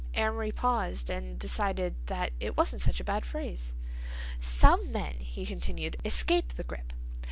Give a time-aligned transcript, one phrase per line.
[0.15, 3.75] Amory paused and decided that it wasn't such a bad phrase.
[4.39, 6.91] "Some men," he continued, "escape the grip.